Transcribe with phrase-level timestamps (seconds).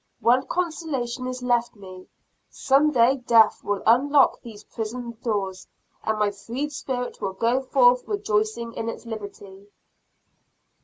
[0.21, 2.07] One consolation is left me
[2.49, 5.67] some day death will unlock those prison doors,
[6.03, 9.67] and my freed spirit will go forth rejoicing in its liberty.